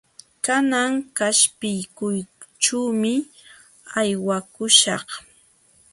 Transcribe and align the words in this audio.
Kanan 0.45 0.91
qaspiykuyćhuumi 1.17 3.13
aywakuśhaq. 3.99 5.07